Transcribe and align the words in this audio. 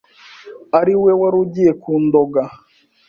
ariwe 0.79 1.11
wari 1.21 1.37
ugiye 1.43 1.71
kundoga.” 1.81 2.41